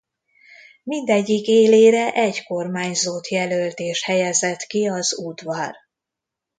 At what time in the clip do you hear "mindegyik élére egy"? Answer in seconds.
0.83-2.43